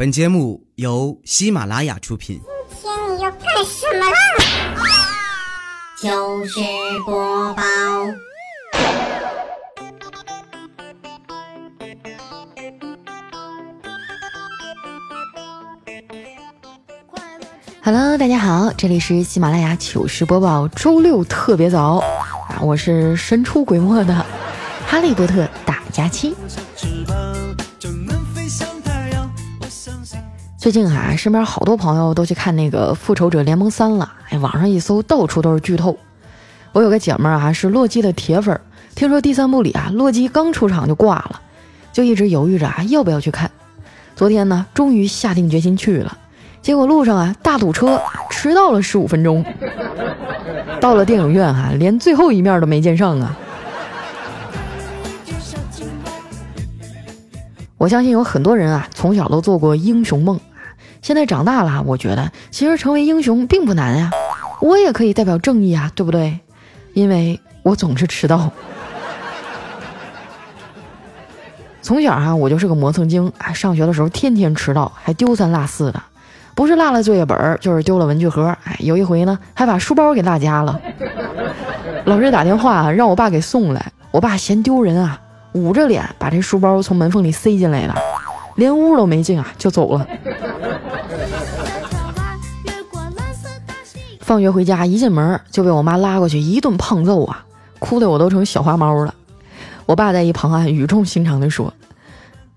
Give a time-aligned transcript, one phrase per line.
[0.00, 2.40] 本节目由喜马拉雅出品。
[2.70, 4.16] 今天你要干什么啦？
[6.00, 6.58] 糗事
[7.04, 7.62] 播报
[17.82, 21.98] ，Hello，大家好，这里是喜马拉雅糗事播报，周六特别早
[22.48, 24.24] 啊，我是神出鬼没的
[24.86, 26.34] 哈利波特大假期。
[30.70, 35.98] 最近啊，身边好多朋友都去看那个《复仇者联盟三》了，哎，网上一搜，到处都是剧透。
[36.70, 38.60] 我有个姐们儿啊，是洛基的铁粉，
[38.94, 41.40] 听说第三部里啊，洛基刚出场就挂了，
[41.92, 43.50] 就一直犹豫着啊，要不要去看。
[44.14, 46.16] 昨天呢，终于下定决心去了。
[46.62, 48.00] 结果路上啊大堵车，
[48.30, 49.44] 迟到了十五分钟。
[50.80, 53.36] 到了电影院哈、连最后一面都没见上啊！
[57.76, 60.38] 我相信有很多人啊，从小都做过英雄梦。
[61.02, 64.10] 现在长大了，我觉得其实成为英雄并不难呀，
[64.60, 66.38] 我也可以代表正义啊，对不对？
[66.92, 68.50] 因为我总是迟到。
[71.80, 76.02] 从小啊，我就是个磨蹭精啊，上学的时候天天迟到，还丢三落四的。
[76.54, 78.54] 不是落了作业本，就是丢了文具盒。
[78.64, 80.78] 哎，有一回呢，还把书包给落家了。
[82.04, 85.18] 老师打电话让我爸给送来，我爸嫌丢人啊，
[85.52, 87.94] 捂着脸把这书包从门缝里塞进来了，
[88.56, 90.06] 连屋都没进啊就走了。
[94.20, 97.44] 放学回家一进门就被我妈拉过去一顿胖揍啊，
[97.80, 99.14] 哭的我都成小花猫了。
[99.86, 101.74] 我爸在一旁啊语重心长地说：“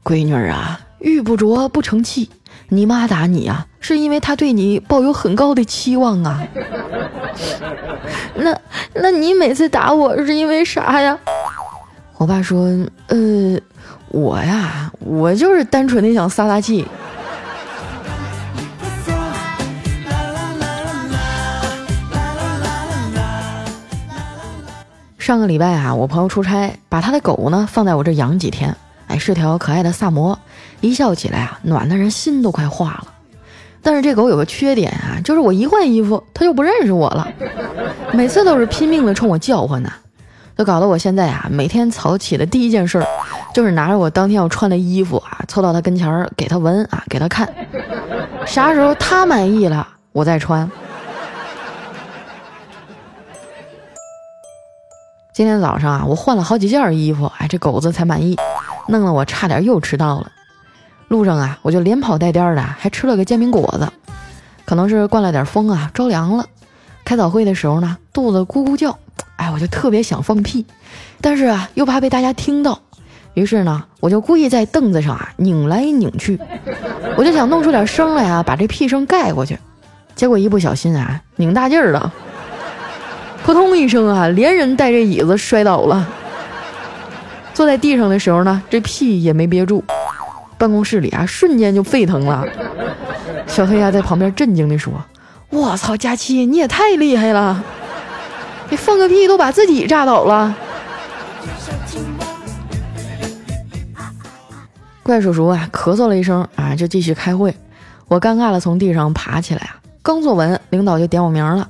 [0.06, 2.30] 闺女儿啊，玉不琢不成器。”
[2.70, 6.42] 你妈打你啊，是因为她对你抱有很高的期望啊。
[8.36, 8.56] 那
[8.94, 11.18] 那你每次打我是因为啥呀？
[12.18, 12.68] 我爸说，
[13.08, 13.60] 呃，
[14.14, 16.86] 我呀，我就是单纯的想撒撒气。
[25.18, 28.76] 上个礼拜啊，我朋友出差，把他的狗呢放在我这养几天，
[29.08, 30.38] 哎，是条可爱的萨摩。
[30.80, 33.08] 一笑起来啊，暖的人心都快化了。
[33.82, 37.28] 但是这狗有个缺点啊，就是我一换衣服，它就不认识我了，
[38.12, 39.92] 每次都是拼命的冲我叫唤呢，
[40.58, 43.08] 就搞得我现在啊，每天早起的第一件事儿，
[43.54, 47.52] 就是拿着我当天要穿的衣服啊，凑到他跟前儿给他闻啊，给他看，
[48.46, 50.70] 啥时候他满意了，我再穿。
[55.34, 58.38] 今天早上啊，我换了好几件衣服，哎，这狗子才满意，
[58.88, 60.32] 弄得我差点又迟到了。
[61.08, 63.92] 路上啊，我就连跑带颠的，还吃了个煎饼果子，
[64.66, 66.46] 可能是灌了点风啊，着凉了。
[67.04, 68.96] 开早会的时候呢，肚子咕咕叫，
[69.44, 70.66] 哎，我就特别想放屁，
[71.20, 72.80] 但是啊，又怕被大家听到，
[73.34, 76.40] 于是呢，我就故意在凳子上啊拧来拧去，
[77.18, 79.60] 我就想弄出点声来啊，把这屁声盖过去。
[80.16, 82.14] 结果一不小心啊，拧大劲儿了，
[83.44, 86.08] 扑通一声啊，连人带着椅子摔倒了。
[87.54, 89.84] 坐在地上的时候呢，这屁也没憋住。
[90.58, 92.46] 办公室里啊，瞬间就沸腾了。
[93.46, 94.94] 小黑呀在旁边震惊地说
[95.52, 97.62] ：“我操，佳期你也太厉害了！
[98.70, 100.56] 你放个屁都把自己炸倒了。”
[105.04, 107.54] 怪叔叔啊，咳嗽了一声啊，就继续开会。
[108.08, 111.68] 我尴尬的从地上爬起来啊，刚坐稳，领导就点我名了，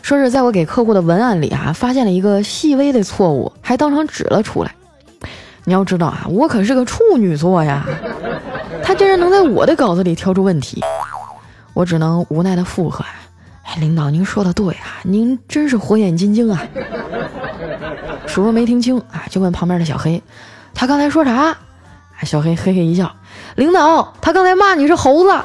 [0.00, 4.74] 说是在我给客户的文案里啊，发现了一个细微的错误，还当场指了出来。
[5.64, 7.84] 你要知道啊，我可是个处女座呀，
[8.82, 10.82] 他竟然能在我的稿子里挑出问题，
[11.74, 13.04] 我只能无奈的附和。
[13.64, 16.62] 哎，领导，您说的对啊，您真是火眼金睛啊。
[18.26, 20.22] 叔叔没听清啊，就问旁边的小黑，
[20.74, 21.56] 他刚才说啥？
[22.22, 23.14] 小黑嘿嘿一笑，
[23.56, 25.34] 领导，他刚才骂你是猴子。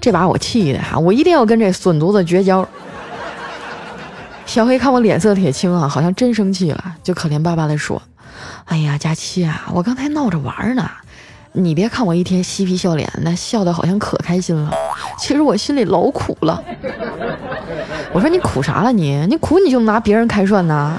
[0.00, 2.66] 这把我气的哈，我一定要跟这损犊子绝交。
[4.46, 8.00] 小黑看我脸色铁青啊，好像真生气了，就可怜巴巴的说
[8.66, 10.88] ：“哎呀，佳期啊，我刚才闹着玩呢，
[11.58, 14.70] 你别看我一天嬉皮笑脸的，笑的好像可开心了，
[15.18, 16.62] 其实我心里老苦了。”
[18.12, 19.26] 我说：“你苦啥了你？
[19.26, 20.96] 你苦你就拿别人开涮呐？”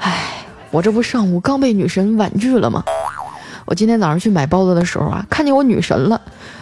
[0.00, 2.82] 哎，我这不上午刚被女神婉拒了吗？
[3.66, 6.20] 我今天早上去买包子的时候啊，看见我女神了，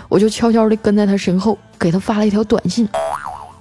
[0.08, 2.88] 我就悄悄地跟在她身后，给她发了一条短信。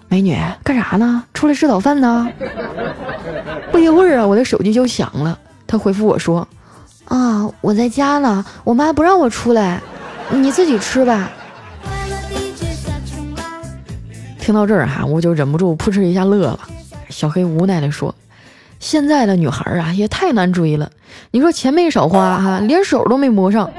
[0.10, 1.24] 美女干啥呢？
[1.34, 2.28] 出来吃早饭呢？
[3.72, 5.38] 不一会儿啊，我的手机就响了。
[5.68, 6.48] 她回复我说
[7.08, 9.82] ：“啊，我在家呢，我妈不让我出来，
[10.30, 11.32] 你自己吃吧。”
[14.40, 16.60] 听到这儿哈，我就忍不住扑哧一下乐了。
[17.10, 18.14] 小黑无奈地说
[18.80, 20.92] ：“现在的女孩啊也太难追了，
[21.32, 23.70] 你说钱没少花哈，连手都没摸上。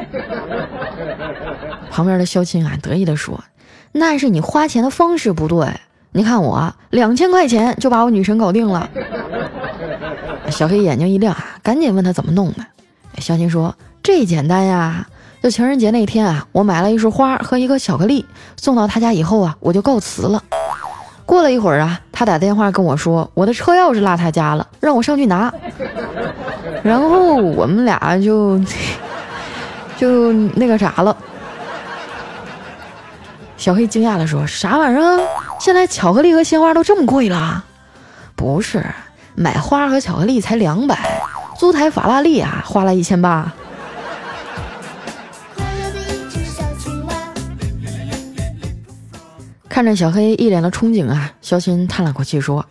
[1.91, 3.43] 旁边的肖青啊得意地说
[3.93, 5.69] ：“那是你花钱的方式不对，
[6.13, 8.89] 你看我两千块钱就把我女神搞定了。”
[10.51, 12.67] 小黑眼睛一亮啊，赶紧问他怎么弄的。
[13.21, 15.07] 肖青说：“这简单呀，
[15.43, 18.25] 就情人节那天啊，我买了一束花和一个巧克力
[18.57, 20.43] 送到他家以后啊，我就告辞了。”
[21.27, 25.53] 过了一会儿啊，他打电话跟我说，我的车钥匙落他家了，让我上去拿。
[26.83, 28.59] 然后我们俩就
[29.99, 31.15] 就那个啥了。
[33.59, 35.21] 小黑惊讶的说：“啥玩意儿？
[35.61, 37.63] 现在巧克力和鲜花都这么贵了？
[38.35, 38.87] 不是，
[39.35, 41.18] 买花和巧克力才两百，
[41.59, 43.53] 租台法拉利啊，花了一千八。”
[49.69, 52.65] 看着小黑一脸的憧憬啊，肖钦叹了口气说：“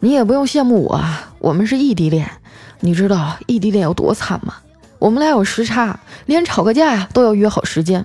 [0.00, 1.02] 你也不用羡慕我，
[1.38, 2.30] 我们是异地恋，
[2.80, 4.56] 你知道异地恋有多惨吗？
[4.98, 8.04] 我们俩有时差，连吵个架呀都要约好时间。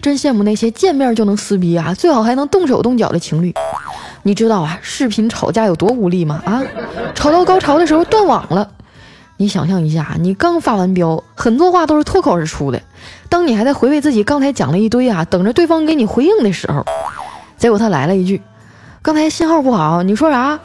[0.00, 3.54] 真羡慕那些见面就能撕逼啊，最好还能动手动脚的情侣。
[4.22, 6.42] 你知道啊，视频吵架有多无力吗？
[6.46, 6.62] 啊，
[7.14, 8.70] 吵到高潮的时候断网了。
[9.42, 12.80] 你想象一下，你刚发完飙，很多话都是脱口而出的。
[13.28, 16.86] 当你还在回味自己刚才讲了一堆啊，等着对方给你回应的时候。”
[17.58, 18.40] 结果他来了一句
[19.02, 20.60] ：“刚才信号不好，你说啥？”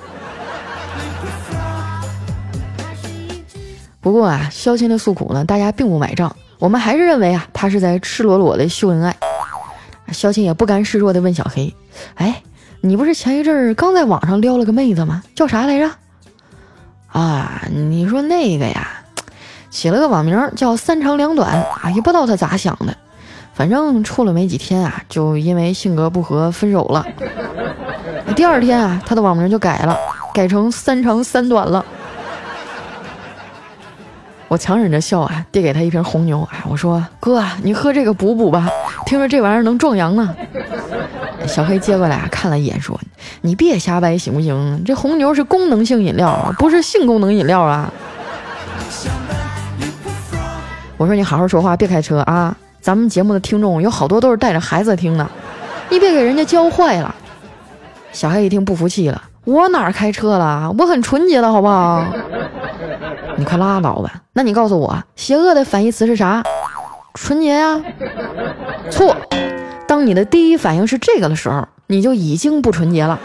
[4.00, 6.36] 不过啊，肖青的诉苦呢，大家并不买账。
[6.60, 9.16] 我们还是认为啊，他是在赤裸裸的秀恩爱。
[10.12, 11.74] 肖青也不甘示弱的问小黑
[12.14, 12.44] ：“哎，
[12.82, 15.24] 你不是前一阵儿刚在网上撩了个妹子吗？
[15.34, 15.90] 叫啥来着？”
[17.08, 18.88] 啊，你说那个呀，
[19.70, 21.52] 起了个网名叫三长两短
[21.82, 22.96] 啊，也不知道他咋想的。
[23.54, 27.06] 反正处了没几天啊，就因为性格不合分手了。
[28.36, 29.98] 第二天啊，他的网名就改了，
[30.34, 31.84] 改成三长三短了。
[34.50, 36.48] 我强忍着笑啊，递给他一瓶红牛。
[36.52, 38.70] 哎，我说哥，你喝这个补补吧，
[39.06, 40.34] 听说这玩意儿能壮阳呢。
[41.46, 43.00] 小黑接过来看了一眼，说
[43.42, 44.84] ：“你别瞎掰行不行？
[44.86, 47.92] 这红牛是功能性饮料，不是性功能饮料啊。”
[50.98, 55.30] 我说：“你好好说话，别开车啊。”咱们节目的听众有好多都是带着孩子听的，
[55.90, 57.14] 你别给人家教坏了。
[58.14, 60.74] 小黑一听不服气了，我哪儿开车了？
[60.80, 62.06] 我很纯洁的好不好？
[63.38, 64.22] 你快拉倒吧。
[64.34, 66.44] 那你告诉我，邪恶的反义词是啥？
[67.14, 67.82] 纯洁呀？
[68.92, 69.16] 错。
[69.88, 73.18] 当你的第一反应是这个的时候，你就已经不纯洁了，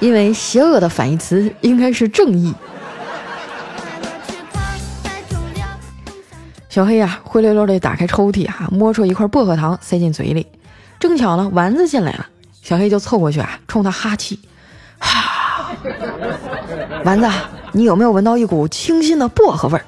[0.00, 2.54] 因为邪恶的反义词应该是正义。
[6.68, 10.46] 小黑呀，灰溜溜地打开抽屉啊，摸出一块薄荷糖塞进嘴里。
[10.98, 12.26] 正巧呢，丸子进来了，
[12.62, 14.40] 小黑就凑过去啊，冲他哈气，
[17.04, 17.28] 丸子，
[17.72, 19.84] 你有没有闻到一股清新的薄荷味儿？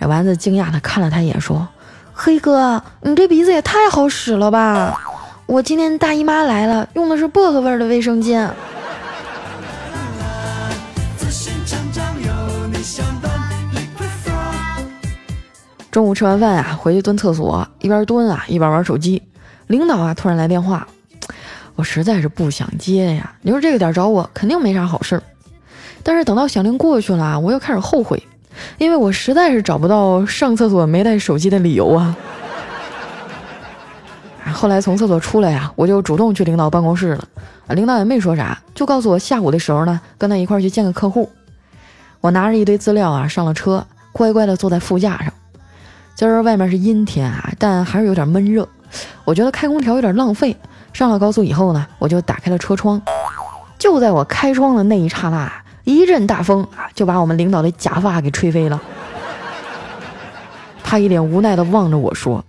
[0.00, 1.66] 这丸子惊讶的看了他一眼，说
[2.12, 5.00] ：“黑哥，你这鼻子也太好使了吧！
[5.46, 8.48] 我今天大姨妈来了，用的是薄荷味的卫生巾。”
[15.90, 19.22] 中午吃完饭啊，回去蹲厕所，一边蹲啊一边玩手机。
[19.68, 20.86] 领导啊突然来电话，
[21.76, 23.32] 我实在是不想接呀。
[23.42, 25.22] 你说这个点找我，肯定没啥好事儿。
[26.02, 28.22] 但是等到响铃过去了，我又开始后悔，
[28.78, 32.16] 因为我实在是找不到上厕所没带手机的理由啊。
[34.52, 37.28] 后来从厕所出来呀，我就主动去领导办公室了。
[37.68, 41.30] 领导也没说啥，就告诉我下午的时候呢，跟他一块去见个客户。
[42.20, 45.32] 我拿着一堆资料啊上了车，乖乖的坐在副驾上。
[46.14, 48.66] 今儿外面是阴天啊，但还是有点闷热。
[49.24, 50.56] 我觉得开空调有点浪费。
[50.96, 53.02] 上了高速以后呢，我就打开了车窗。
[53.78, 55.52] 就在我开窗的那一刹那，
[55.84, 58.80] 一阵大风啊，就把我们领导的假发给吹飞了。
[60.82, 62.42] 他一脸无奈的望着我说：“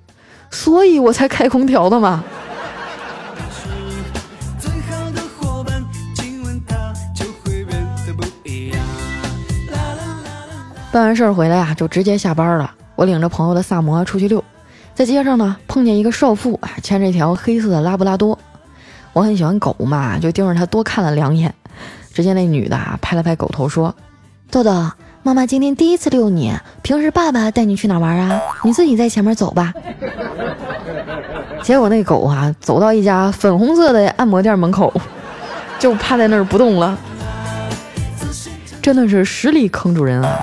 [0.50, 2.24] 所以我才开空调的嘛。”
[10.94, 12.72] 办完事儿回来呀，就直接下班了。
[12.96, 14.42] 我领着朋友的萨摩出去溜，
[14.98, 18.39] 在街上呢碰见一个少妇，牵着一条黑色的拉布拉多。
[19.13, 21.54] 我很喜欢狗嘛，就盯着它多看了两眼。
[22.16, 23.94] 只见那女的啊拍了拍狗头说
[24.50, 24.72] ：“豆豆，
[25.22, 26.51] 妈妈今天第一次遛你，
[26.82, 28.42] 平时爸爸带你去哪玩啊？
[28.63, 29.72] 你自己在前面走吧。”
[31.62, 34.92] 结果那狗啊走到一家粉红色的按摩店门口，
[35.77, 36.98] 就趴在那儿不动了。
[38.82, 40.39] 真的是实力坑主人啊！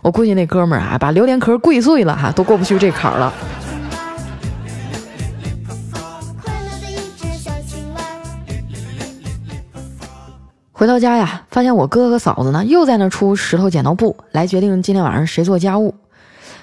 [0.00, 3.34] 我估计那哥们儿啊，把榴莲壳跪碎了哈，都过不去这坎儿了。
[10.86, 15.92] 回到家呀，发现我哥和嫂子呢又在那出石头剪刀布来决定今天晚上谁做家务。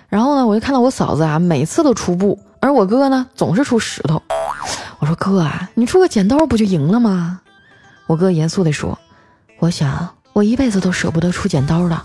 [0.08, 4.24] 然后呢，我就看到我嫂子啊每次都出布，而我哥呢总是出石头。
[5.00, 7.42] 我说哥啊，你出个剪刀不就赢了吗？
[8.08, 8.98] 我哥严肃地说
[9.60, 12.02] ：“我想我一辈子都舍不得出剪刀的。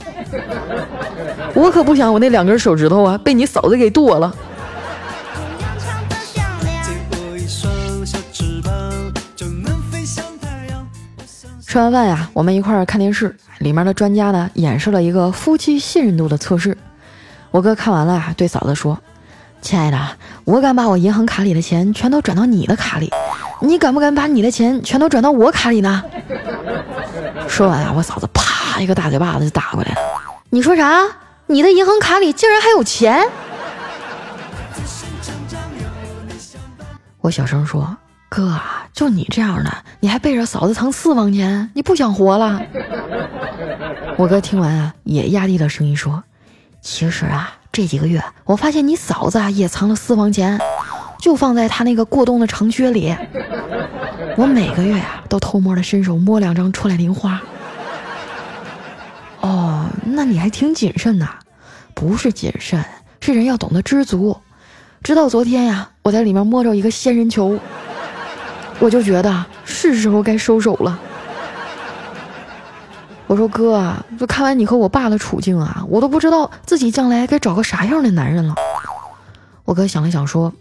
[1.55, 4.35] 我可不想我那两根手指头啊被你嫂子给剁了。”
[11.79, 13.37] 吃完饭呀，我们一块儿看电视。
[13.59, 16.77] 里面的专家呢，演示了一个夫妻信任度的测试。
[17.53, 18.99] 我哥看完了呀，对嫂子说
[19.63, 19.97] ：“亲爱的，
[20.45, 23.13] 我敢把我银行卡里的钱全都转到你的卡里，
[23.61, 26.03] 你敢不敢把你的钱全都转到我卡里呢？”
[27.47, 30.01] 说完啊，我嫂子啪一个大嘴巴子就打过来了。
[30.51, 31.05] 你说啥？
[31.47, 33.25] 你的银行卡里竟然还有钱？
[37.21, 37.97] 我小声说。
[38.29, 42.61] 哥啊，就你这样的，你还背着嫂子藏私房钱，你不想活了？
[44.19, 46.23] 我哥听完啊，也压低了声音说
[46.83, 50.61] ：“其实啊，这几个月我发现你嫂子啊也藏了私房钱，
[51.19, 53.17] 就放在她那个过冬的长靴里。
[54.37, 57.41] 我每个月呀都偷摸的伸手摸两张出来零花。
[59.41, 61.31] 哦，那你还挺谨慎呐？
[61.95, 62.85] 不是谨慎，
[63.21, 64.37] 是人要懂得知足。
[65.03, 67.59] 直到昨天呀，我在里面摸着一个仙人球。”
[68.79, 70.99] 我就觉得是时候该收手了。
[73.27, 78.55] 我说哥，就看完你和我爸的处境啊，我都不知道自己将来该找个啥样的男人了。
[79.65, 80.53] 我哥想了想说：“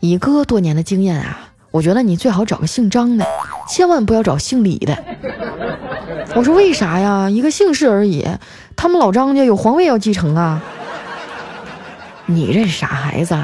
[0.00, 1.38] 以哥多年的经验啊，
[1.70, 3.24] 我觉得你最好找个姓张的，
[3.66, 5.02] 千万不要找姓李的。”
[6.36, 7.30] 我说为啥呀？
[7.30, 8.26] 一个姓氏而已，
[8.76, 10.60] 他们老张家有皇位要继承啊。
[12.26, 13.34] 你这傻孩子，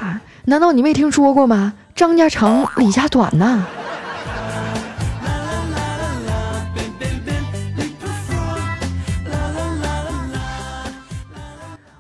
[0.44, 1.72] 难道你没听说过吗？
[1.94, 3.64] 张家长，李家短呐。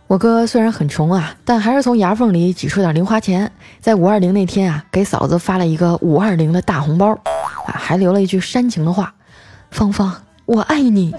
[0.08, 7.18] 我哥虽然很穷啊，但还是从牙缝里挤出点零花钱，在五二零那天啊，给嫂子发了一个五二零的大红包，啊，
[7.66, 9.12] 还留了一句煽情的话
[9.70, 10.10] ：“芳芳，
[10.46, 11.14] 我爱你。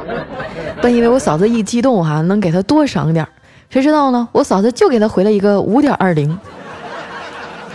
[0.80, 3.28] ”本以为我嫂子一激动哈，能给他多赏点，
[3.68, 4.26] 谁知道呢？
[4.32, 6.38] 我嫂子就给他回了一个五点二零，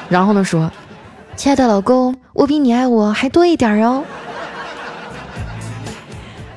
[0.10, 0.72] 然后呢说
[1.38, 4.04] ：“亲爱的老公，我比你爱我还多一点哦。”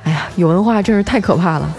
[0.05, 1.71] 哎呀，有文化真是太可怕了。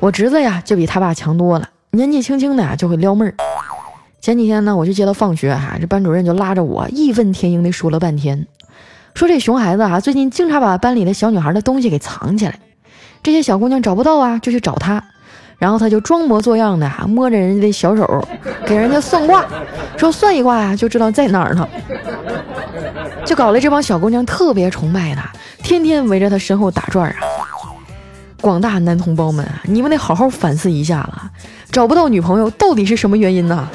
[0.00, 3.34] 我侄子呀，就比他爸强多了，年纪轻轻的就会撩妹儿。
[4.20, 8.46] 前几天呢，我就接他放学哈，这班主任就拉着我义愤填膺的说了半天，
[9.14, 12.60] 说这熊孩子啊，最近经常把班里的小女孩的东西给藏起来，
[13.24, 15.02] 这些小姑娘找不到啊，就去找他，
[15.58, 18.24] 然后他就装模作样的摸着人家的小手，
[18.64, 19.44] 给人家算卦，
[19.96, 21.68] 说算一卦呀就知道在哪儿呢，
[23.24, 25.28] 就搞得这帮小姑娘特别崇拜他，
[25.64, 27.37] 天天围着他身后打转儿啊。
[28.40, 31.30] 广大男同胞们，你们得好好反思一下了，
[31.70, 33.68] 找不到女朋友到底是什么原因呢？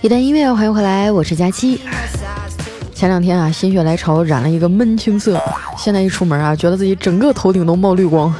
[0.00, 1.80] 一段音乐，欢迎回来，我是佳期。
[2.94, 5.40] 前两天啊，心血来潮染了一个闷青色，
[5.76, 8.32] 现在一出门啊，觉得自己整个头顶都冒绿光。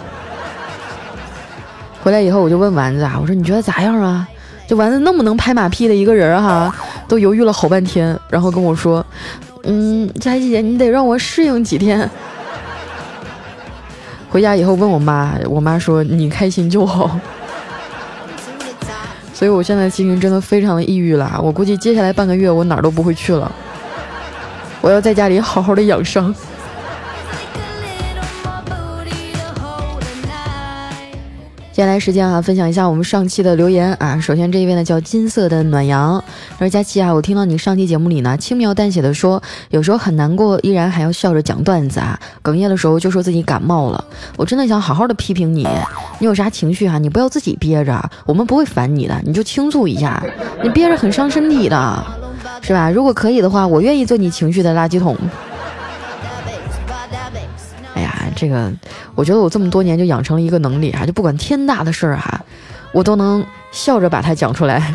[2.02, 4.26] 回来以后我就问丸子啊，我说你觉得咋样啊？
[4.68, 6.74] 就丸子那么能拍马屁的一个人哈，
[7.08, 9.04] 都犹豫了好半天，然后跟我说，
[9.64, 12.08] 嗯，佳琪姐，你得让我适应几天。
[14.28, 17.18] 回家以后问我妈，我妈说你开心就好。
[19.36, 23.52] 所以我现在心情真的非常的抑郁了，我估计接下来半个月我哪儿都不会去了。
[24.80, 26.34] 我要在家里好好的养伤。
[31.76, 34.18] 接下来时间啊，分享一下我们上期的留言啊。
[34.18, 42.18] 首先这一位呢叫金色的暖阳，他说佳琪啊，我听到你上期节目里呢轻描淡写的说，有时候很难过，依然还要笑着讲段子啊。
[42.42, 44.02] 哽咽的时候就说自己感冒了，
[44.38, 45.68] 我真的想好好的批评你，
[46.18, 50.24] 你有啥情绪啊，你不要自己憋着，我们不会烦你的，你就倾诉一下，
[50.62, 52.06] 你憋着很伤身体的。
[52.62, 52.88] 是吧？
[52.90, 55.14] 如果可以的话，我愿意做你情绪的垃圾桶。
[58.36, 58.70] 这个，
[59.16, 62.44] 我觉得我这么多年就养成了一个能力啊，就不管天大的事儿哈，
[62.92, 64.94] 我都能笑着把它讲出来。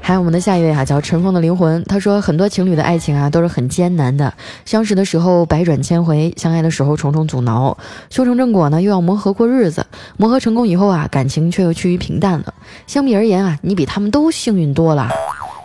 [0.00, 1.82] 还有我们的下一位哈，叫尘封的灵魂。
[1.82, 4.32] 他说，很多情侣的爱情啊都是很艰难的，
[4.64, 7.76] 相识的时候百转千回，相爱的时候重重阻挠，
[8.08, 9.84] 修成正果呢又要磨合过日子。
[10.16, 12.54] 磨合成功以后啊，感情却又趋于平淡了。
[12.86, 15.10] 相比而言啊，你比他们都幸运多了，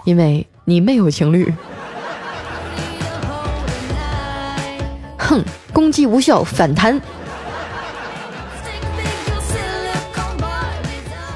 [0.05, 1.53] 因为你没有情侣。
[5.21, 6.99] 哼，攻击无效，反弹。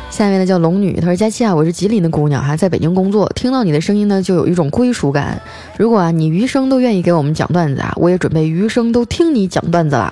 [0.10, 5.40] 下面呢叫龙女，她说：“佳期啊，我是吉林的姑娘哈，在北京工作，听到你的声音呢，就有一种归属感。
[5.78, 10.12] 如果啊，你余生都愿意给我们讲段子啊，我也准备余生都听你讲段子了。”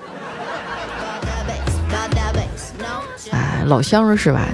[3.32, 4.48] 哎，老乡是吧？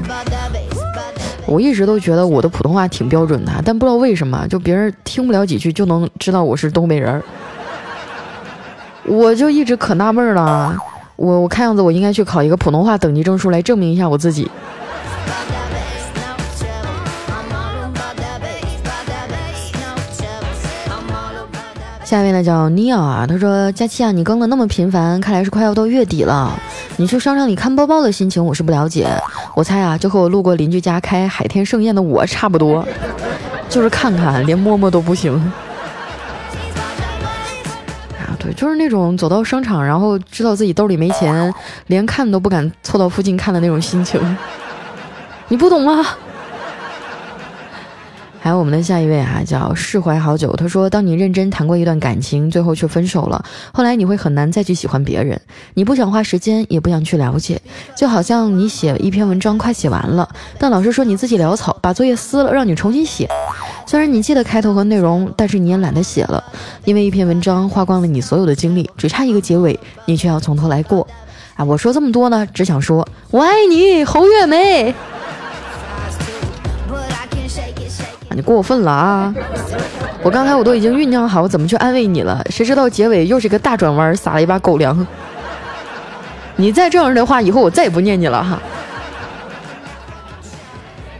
[1.46, 7.22] 我一直都觉得我的普通话挺标准的，但不知道为什么，就别人听不了几句就能知道我是东北人。
[9.10, 10.78] 我就一直可纳闷了，
[11.16, 14.50] 我我看样子我应该去考一个普通话等级证书来证明一下我自己。
[22.06, 26.60] 下面呢叫尼奥啊，他说：“佳期啊，你更的那么频繁，看来是快要到月底了。
[26.98, 29.08] 你去商场里看包包的心情我是不了解，
[29.56, 32.84] 我猜啊，就和我路过邻居家开海天盛宴的我差不多，
[33.70, 35.52] 就是看看，连摸摸都不行。
[38.54, 41.54] 就是那种走到商场，然后知道自己兜里没钱，
[41.88, 44.20] 连看都不敢凑到附近看的那种心情，
[45.48, 46.06] 你不懂吗？”
[48.50, 50.52] 还有我们的下一位啊，叫释怀好久。
[50.54, 55.40] 他说：“当你认真谈过一段感情，最后却分手了，后来你会很难再去喜欢别人。
[55.76, 57.62] 你不想花时间，也不想去了解，
[57.96, 60.28] 就好像你写一篇文章快写完了，
[60.58, 63.30] 但老师说你自己潦草，把作业撕了，让你重新写。
[63.86, 66.44] 虽然你记得开头和内容，但是你也懒得写了，
[66.86, 71.08] 因为一篇文章花光了你所有的精力，只差一个结尾，你却要从头来过。
[71.56, 74.96] 啊，我说这么多呢，只想说我爱你，侯月梅。”
[78.32, 79.34] 你过分了啊！
[80.22, 85.08] 我刚才我都已经酝酿好怎么去安慰你了，谁知道结尾又是个大转弯，撒了一把狗粮。
[86.56, 88.62] 你再这样的话，以后我再也不念你了哈。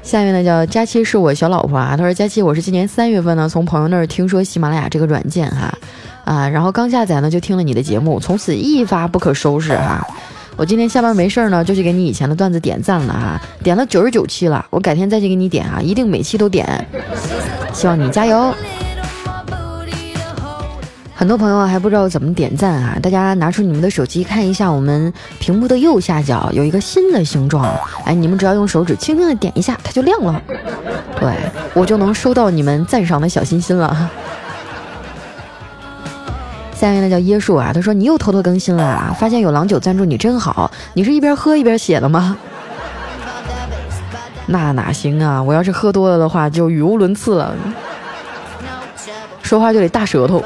[0.04, 5.74] 下面呢叫佳期是我小老婆啊，他说佳期我是今年三月份呢从朋友那儿听说喜马拉雅这个软件哈
[6.26, 10.06] 啊，然后刚下载呢就听了你的节目，从此一发不可收拾哈。
[10.60, 16.86] 我今天下班没事儿呢，就去给你以前的段子点赞了哈，点了九十九期了，我改天再去给你点啊，一定每期都点，
[17.72, 18.54] 希望你加油。
[21.16, 30.42] 很多朋友还不知道怎么点赞啊，大家拿出你们的手机看一下，我们屏幕的右下角有一个新的形状，哎，你们只要用手指轻轻的点一下，它就亮了，
[31.22, 31.34] 对
[31.74, 34.12] 我就能收到你们赞赏的小心心了。
[36.80, 42.38] 下面呢叫椰树啊，他说你又偷偷更新了啊，发现有郎酒赞助你真好，你是一边喝一边写的吗？
[44.48, 47.54] 那哪行啊，我要是喝多了的话就语无伦次了，
[49.42, 50.42] 说话就得大舌头。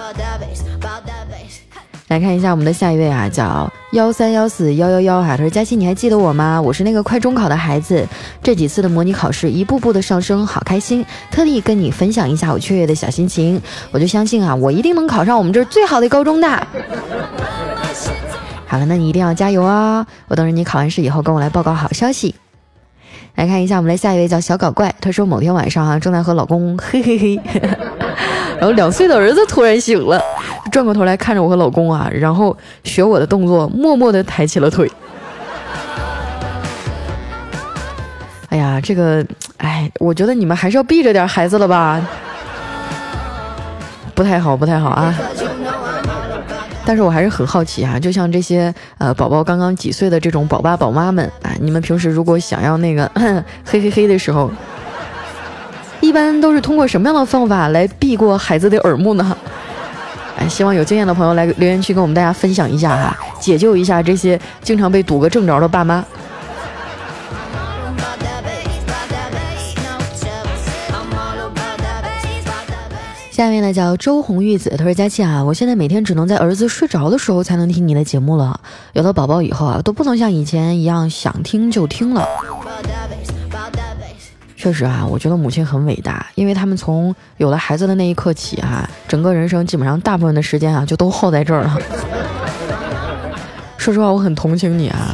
[2.08, 6.60] 来看一下我们的下一位啊，叫幺三幺四幺幺幺哈，他说佳琪，你还记得我吗？
[6.60, 8.08] 我是那个快中考的孩子，
[8.42, 13.62] 这几次的模拟考试一步步的上升，好开心，特地跟你分享一下我雀跃的小心情。
[13.92, 16.48] 我就相信啊，我一定能考上我们这儿最好的高中的。
[18.66, 20.08] 好了，那你一定要加油啊！
[20.28, 22.34] 我等着你考完试以后跟我来报告好消息。
[23.36, 27.40] 来看一下我们的下一位叫小搞怪，他说某天晚上啊，正在和老公嘿嘿嘿，
[28.58, 30.20] 然后两岁的儿子突然醒了。
[30.74, 34.92] 转过头来看着我和老公啊，然后学我的动作，默默地抬起了腿。
[38.50, 39.24] 哎呀，这个，
[39.58, 42.02] 哎，我觉得你们还是要避着点孩子了吧，
[44.16, 45.14] 不太好，不太好啊。
[46.84, 53.10] 但是我还是很好奇啊，就像这些呃宝宝刚刚几岁的这种宝爸宝妈们啊，你们平时如果想要那个
[53.64, 54.50] 嘿嘿嘿的时候，
[56.02, 59.38] 一般都是通过什么样的方法来避过孩子的耳目呢？
[60.50, 66.04] 希望有经验的朋友来留言区跟我们大家分享一下哈，解救一下这些经常被堵个正着的爸妈。
[73.32, 78.60] 下面呢叫周红玉子，他说：“佳琪啊，我现在每天只能在儿子睡着的时候才能听你的节目了。
[78.94, 82.28] 有了宝宝以后啊，都不能像以前一样想听就听了。”
[84.64, 91.78] 确实啊，我觉得母亲很伟大，因为他们从有了孩子的那一刻起啊，整个人生基本上大部分的时间啊，就都耗在这儿了。
[93.78, 95.14] 说实话，我很同情你啊，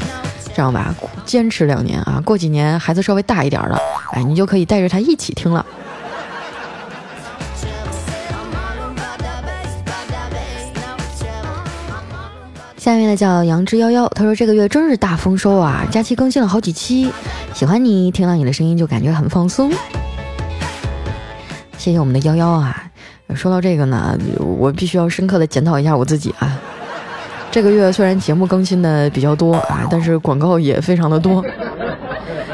[0.53, 0.93] 这样吧，
[1.25, 3.75] 坚持两年啊，过几年孩子稍微大一点了，
[4.11, 5.65] 哎，你就可以带着他一起听了。
[12.79, 15.85] 下面的叫杨之幺幺，他说这个月真是大丰收啊！
[15.91, 17.11] 假期更新了好几期，
[17.53, 19.69] 喜欢你，听到你的声音就感觉很放松。
[21.77, 22.89] 谢谢我们的幺幺啊！
[23.35, 26.57] 说到这个呢，我必须要深刻的检讨一下我自己啊。
[27.51, 31.43] 这个月虽然节目更新的比较多啊，但是广告也非常的多。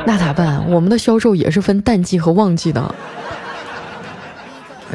[0.08, 0.68] 那咋办？
[0.72, 2.96] 我们的销售也是分淡季和旺季的。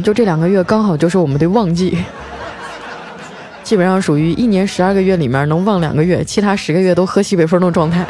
[0.03, 1.97] 就这两个月刚好就是我们的旺季，
[3.71, 8.05] 基本上属于一年十二个月里面能忘两个月，其他十个月都喝西北风的状态。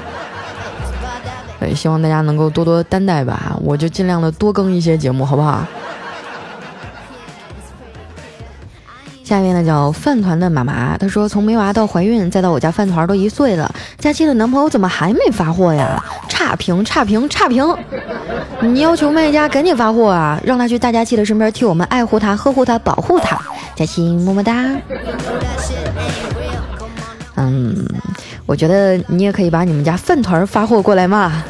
[1.61, 5.63] 对，希望大家能够多多担待吧，我就尽量的多更一些节目，好不好？
[9.31, 16.03] 下面呢叫饭团的妈妈，她说从没娃到怀孕再到我家饭团都一岁了，佳期的男朋友怎么还没发货呀？
[16.29, 17.65] 差评差评差评！
[18.61, 23.41] 你要求卖家赶紧发货啊，让他去大佳期的身边替我们爱护他、呵护他、保护他。
[23.77, 24.53] 佳期么么哒。
[27.37, 27.87] 嗯，
[28.47, 31.45] 我觉得你也可以把你们家饭团发货过来嘛，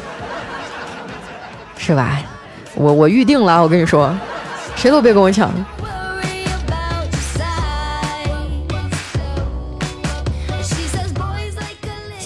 [1.79, 2.19] 是吧？
[2.75, 4.15] 我我预定了，我跟你说，
[4.75, 5.51] 谁都别跟我抢。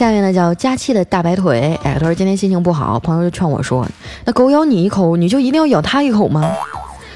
[0.05, 3.83] 下面呢叫佳期的大白腿，哎，他说今天心情不好，朋友就劝我说，
[4.23, 6.47] 那狗咬你一口，你就一定要咬它一口吗？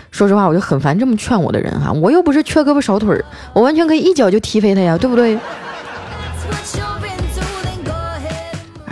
[0.10, 3.24] 说实话，我就很烦这么劝我的人哈，我又不是缺胳膊少腿儿，
[3.54, 5.38] 我完全可以一脚就踢飞它呀，对不对？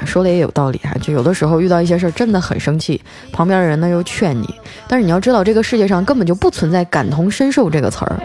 [0.06, 4.48] 说的也有道理哈，就有的时候遇到一些事儿真的很生气，旁边的人呢又劝你，
[4.88, 8.22] 但是你要知道这个世界上根本就不存在感同身受这个词儿。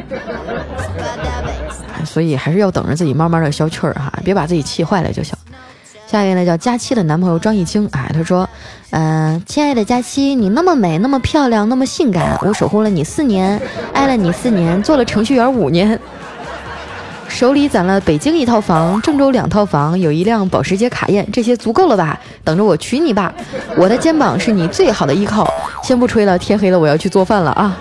[2.05, 5.35] 所以还是要等着自己慢慢的消气儿哈，别把自己气坏了就行。
[6.13, 8.47] 下一位呢叫佳期的男朋友张艺清，哎，他说，
[8.91, 13.59] 嗯，亲爱的佳期，你那么美，那么漂亮，那么性感，我守护了你四年，
[13.95, 15.99] 爱了你四年，做了程序员五年，
[17.29, 22.21] 手里攒了北京一套房，郑州两套房，有一辆保时捷卡宴，这些足够了吧？
[22.45, 23.33] 等着我娶你吧，
[23.79, 25.49] 我的肩膀是你最好的依靠。
[25.83, 27.75] 先不吹了，天黑了，我要去做饭了啊。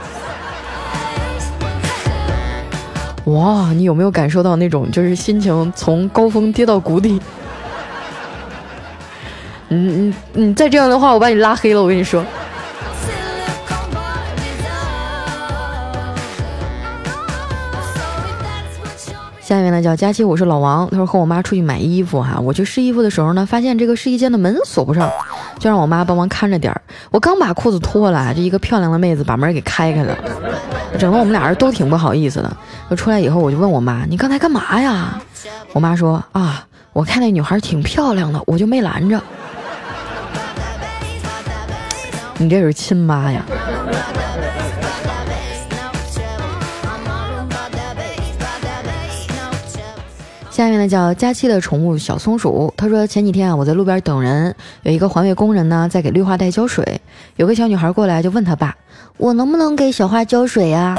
[3.25, 7.19] 哇，你有没有感受到那种就是心情从高峰跌到谷底？
[9.73, 11.81] 嗯嗯嗯，再这样的话，我把你拉黑了。
[11.81, 12.21] 我跟你说。
[19.39, 20.89] 下面呢叫佳期，我是老王。
[20.89, 25.09] 他说和我妈出去买衣服哈，我去试衣服的时候呢，发现这个试衣间的门锁不上，
[25.57, 26.81] 就让我妈帮忙看着点儿。
[27.09, 30.17] 我刚把裤子脱了，这一个漂亮的妹子把门给开开了，
[30.99, 32.57] 整得我们俩人都挺不好意思的。
[32.89, 35.21] 就出来以后，我就问我妈：“你刚才干嘛呀？”
[35.73, 39.21] 我妈说：“啊，我看那女孩挺漂亮的，我就没拦着。”
[42.41, 43.45] 你这是亲妈呀？
[50.49, 56.99] 下面呢叫佳期的宠物小松鼠，他说前几天啊我在路边等人，有一个环卫工人呢在给绿化带浇水，
[57.35, 58.75] 有个小女孩过来就问他爸，
[59.17, 60.97] 我能不能给小花浇水呀？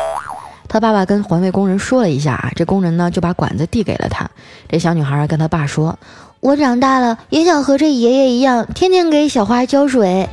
[0.68, 4.30] 他爸爸跟环卫工人说了一下啊，这工人呢就把管子递给了他，
[4.68, 5.98] 这小女孩跟他爸说，
[6.38, 10.28] 我长大了也想和这爷爷一样，天天给小花浇水。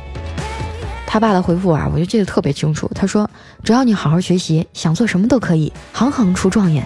[1.12, 3.28] 他爸的回复啊我就记得特别清楚，他说
[3.64, 6.84] 只要你好好学习，想做什么都可以，行行出状元。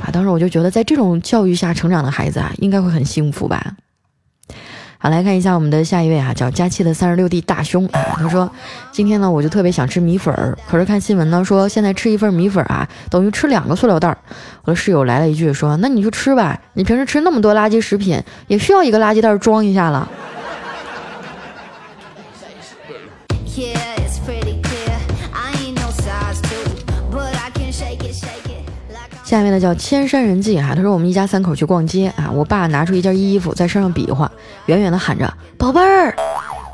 [0.00, 3.74] 啊，当时我就觉得，在这种教育下成长的孩子啊，应该会很幸福吧。
[4.96, 8.00] 好，来看一下我们的下一位啊，叫佳期的三十六 D 大胸啊。
[8.14, 8.48] 他说，
[8.92, 14.16] 今天呢，我就特别想吃米粉儿，可是看新闻呢，说现在吃一份米粉啊，等于吃两个塑料袋儿。
[14.62, 20.08] 我的室友来了一句说，那你就吃吧，你平时吃那么多垃圾食品，也需要一个垃圾袋装一下了。
[29.30, 34.28] 下面呢叫千山人迹哈，他说我们一家三口去逛街啊，我爸拿出一件衣服在身上比划，
[34.66, 36.12] 远远的喊着宝贝儿，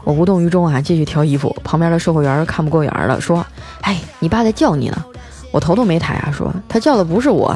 [0.05, 1.55] 我无动于衷啊，继续挑衣服。
[1.63, 3.45] 旁边的售货员看不过眼了，说
[3.85, 5.05] ：“哎，你爸在叫你呢。”
[5.53, 7.55] 我头都没抬啊，说他叫的不是我。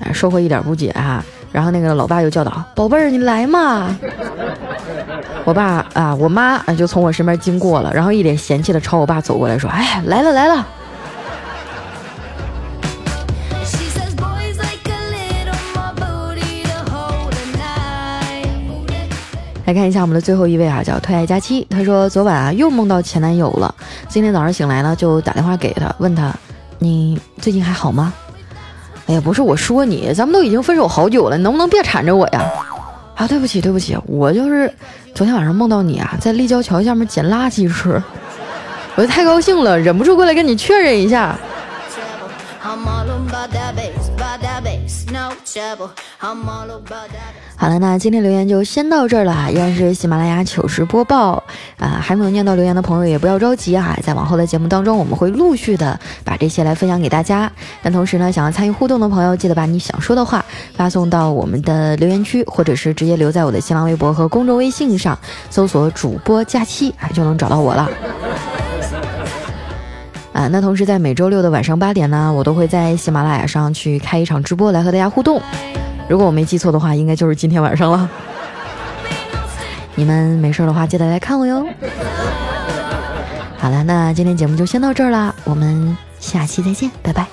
[0.00, 3.98] 哎，售货一点不解啊，然后那个老爸又叫道：“宝贝儿，你来嘛。”
[5.46, 10.66] 我爸啊，我妈啊就从我身边经过了，然后一脸嫌弃的朝我爸走过来说：“哎，来了来了。”
[19.66, 21.66] 来看一下我们的最后一位啊，叫推爱佳期。
[21.68, 23.74] 他说昨晚啊又梦到前男友了，
[24.08, 26.32] 今天早上醒来呢就打电话给他，问他
[26.78, 28.12] 你最近还好吗？
[29.08, 32.44] 哎呀，不是我说你，咱们都已经分手好久了，你能不能别缠着我呀？
[33.16, 34.72] 啊，对不起对不起，我就是
[35.12, 38.00] 昨天晚上梦到你啊在立交桥下面捡垃圾吃，
[38.94, 41.36] 我就太高兴了，忍不住过来跟你确认一下。
[47.56, 51.42] 好了，那今天留言就先到这儿了，依然是喜马拉雅糗事播报
[51.78, 57.50] 啊，还没有念到留言的朋友也不要着急啊，在往后的节目当中，我们会陆续的把这些来分享给大家。
[57.82, 67.88] 但同时呢，想要参与互动的朋友，记得把你想说的话发送到我们的留言区，或者是直接留在我的新浪微博和公众微信上，搜索主播假期，啊，就能找到我了。
[70.36, 75.40] 啊，那同时在每周六的晚上八点呢，我都会在喜马拉雅上去开一场直播来和大家互动。
[76.10, 78.06] 如果我没记错的话，应该就是今天晚上了。
[79.94, 81.66] 你们没事的话，记得来看我哟。
[83.56, 87.26] 好了，那今天节目就先到这儿啦，我们下期再见，拜拜。